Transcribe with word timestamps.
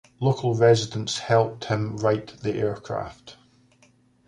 Local 0.19 0.55
residents 0.55 1.19
helped 1.19 1.65
him 1.65 1.95
right 1.97 2.25
the 2.39 2.53
aircraft. 2.55 3.37